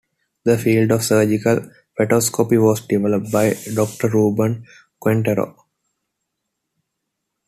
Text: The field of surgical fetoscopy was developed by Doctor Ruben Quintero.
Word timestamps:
The 0.45 0.57
field 0.57 0.89
of 0.93 1.03
surgical 1.03 1.61
fetoscopy 1.95 2.59
was 2.59 2.87
developed 2.87 3.31
by 3.31 3.53
Doctor 3.75 4.07
Ruben 4.09 4.65
Quintero. 4.99 5.55